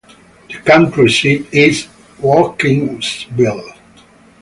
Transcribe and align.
The 0.49 0.57
county 0.65 1.07
seat 1.09 1.45
is 1.53 1.87
Watkinsville. 2.23 3.77